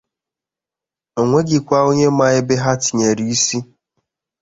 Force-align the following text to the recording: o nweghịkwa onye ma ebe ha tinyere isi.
o 1.19 1.21
nweghịkwa 1.29 1.77
onye 1.89 2.07
ma 2.17 2.27
ebe 2.39 2.55
ha 2.63 2.71
tinyere 2.81 3.23
isi. 3.35 3.57